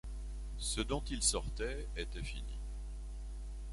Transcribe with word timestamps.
Ce 0.57 0.81
dont 0.81 1.03
il 1.11 1.21
sortait 1.21 1.87
était 1.95 2.23
fini. 2.23 2.57